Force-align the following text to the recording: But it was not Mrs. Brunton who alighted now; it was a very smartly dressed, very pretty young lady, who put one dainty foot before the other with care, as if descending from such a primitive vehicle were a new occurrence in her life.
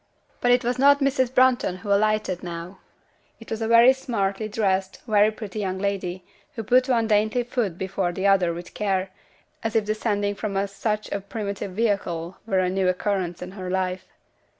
But 0.39 0.49
it 0.49 0.63
was 0.63 0.79
not 0.79 0.97
Mrs. 0.99 1.31
Brunton 1.31 1.77
who 1.77 1.93
alighted 1.93 2.41
now; 2.41 2.79
it 3.39 3.51
was 3.51 3.61
a 3.61 3.67
very 3.67 3.93
smartly 3.93 4.47
dressed, 4.49 4.99
very 5.05 5.29
pretty 5.29 5.59
young 5.59 5.77
lady, 5.77 6.25
who 6.55 6.63
put 6.63 6.89
one 6.89 7.05
dainty 7.05 7.43
foot 7.43 7.77
before 7.77 8.11
the 8.11 8.25
other 8.25 8.51
with 8.51 8.73
care, 8.73 9.11
as 9.63 9.75
if 9.75 9.85
descending 9.85 10.33
from 10.33 10.57
such 10.65 11.11
a 11.11 11.21
primitive 11.21 11.73
vehicle 11.73 12.37
were 12.47 12.57
a 12.61 12.67
new 12.71 12.87
occurrence 12.89 13.43
in 13.43 13.51
her 13.51 13.69
life. 13.69 14.07